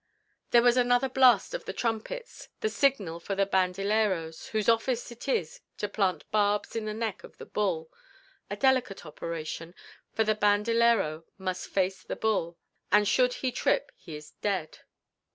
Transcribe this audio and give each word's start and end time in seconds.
There 0.49 0.63
was 0.63 0.77
another 0.77 1.09
blast 1.09 1.53
of 1.53 1.65
the 1.65 1.73
trumpets, 1.73 2.49
the 2.61 2.69
signal 2.69 3.19
for 3.19 3.35
the 3.35 3.45
banderilleros 3.45 4.47
whose 4.47 4.67
office 4.67 5.11
it 5.11 5.27
is 5.27 5.59
to 5.77 5.87
plant 5.87 6.23
barbs 6.31 6.75
in 6.75 6.85
the 6.85 6.93
neck 6.95 7.23
of 7.23 7.37
the 7.37 7.45
bull 7.45 7.91
a 8.49 8.55
delicate 8.55 9.05
operation, 9.05 9.75
for 10.11 10.23
the 10.23 10.33
banderillero 10.33 11.25
must 11.37 11.67
face 11.67 12.01
the 12.01 12.15
bull, 12.15 12.57
and 12.91 13.07
should 13.07 13.35
he 13.45 13.51
trip 13.51 13.91
he 13.95 14.15
is 14.15 14.31
dead. 14.41 14.79